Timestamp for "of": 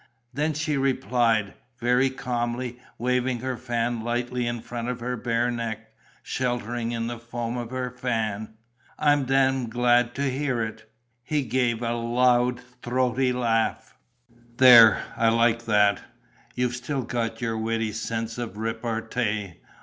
4.89-4.99, 7.55-7.69, 18.39-18.57